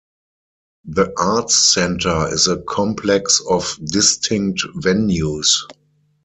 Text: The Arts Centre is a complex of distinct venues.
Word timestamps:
The 0.85 1.13
Arts 1.15 1.73
Centre 1.75 2.33
is 2.33 2.47
a 2.47 2.57
complex 2.57 3.39
of 3.47 3.77
distinct 3.85 4.63
venues. 4.77 5.51